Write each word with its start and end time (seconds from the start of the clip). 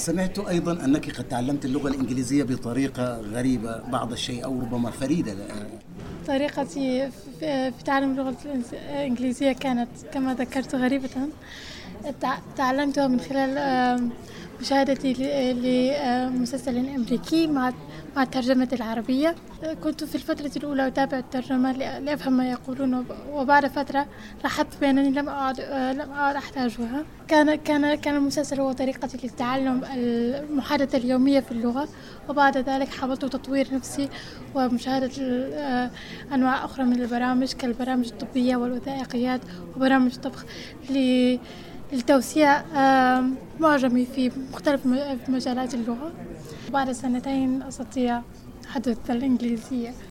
سمعت 0.00 0.38
أيضا 0.38 0.72
أنك 0.84 1.16
قد 1.16 1.28
تعلمت 1.28 1.64
اللغة 1.64 1.88
الإنجليزية 1.88 2.42
بطريقة 2.42 3.20
غريبة 3.20 3.80
بعض 3.92 4.12
الشيء 4.12 4.44
أو 4.44 4.60
ربما 4.60 4.90
فريدة. 4.90 5.34
طريقتي 6.26 7.10
في 7.40 7.72
تعلم 7.84 8.10
اللغة 8.10 8.36
الإنجليزية 8.44 9.52
كانت 9.52 9.88
كما 10.12 10.34
ذكرت 10.34 10.74
غريبة. 10.74 11.10
تعلمتها 12.56 13.06
من 13.06 13.20
خلال 13.20 14.10
مشاهدتي 14.60 15.12
لمسلسل 15.52 16.76
أمريكي 16.76 17.46
مع 17.46 17.72
مع 18.16 18.22
الترجمة 18.22 18.68
العربية. 18.72 19.34
كنت 19.84 20.04
في 20.04 20.14
الفترة 20.14 20.50
الأولى 20.56 20.86
أتابع 20.86 21.18
الترجمة 21.18 21.72
لأفهم 21.72 22.32
ما 22.32 22.50
يقولون 22.50 23.04
وبعد 23.32 23.66
فترة 23.66 24.06
لاحظت 24.42 24.80
بأنني 24.80 25.10
لم 25.10 25.28
أعد 25.28 25.60
لم 25.98 26.10
أعد 26.10 26.36
أحتاجها. 26.36 27.04
كان 27.28 27.54
كان 27.54 27.94
كان 27.94 28.16
المسلسل 28.16 28.60
هو 28.60 28.72
طريقتي 28.72 29.26
لتعلم 29.26 29.84
المحادثة 29.94 30.98
اليومية 30.98 31.40
في 31.40 31.52
اللغة. 31.52 31.88
وبعد 32.28 32.58
ذلك 32.58 32.88
حاولت 32.88 33.24
تطوير 33.24 33.74
نفسي 33.74 34.08
ومشاهدة 34.54 35.10
أنواع 36.34 36.64
أخرى 36.64 36.84
من 36.84 37.02
البرامج 37.02 37.52
كالبرامج 37.52 38.08
الطبية 38.08 38.56
والوثائقيات 38.56 39.40
وبرامج 39.76 40.16
طبخ 40.16 40.44
لتوسيع 41.92 42.62
معجمي 43.60 44.06
في 44.06 44.30
مختلف 44.52 44.86
مجالات 45.28 45.74
اللغة. 45.74 46.12
بعد 46.72 46.92
سنتين 46.92 47.62
أستطيع 47.62 48.22
تحدث 48.62 49.10
الإنجليزية. 49.10 49.94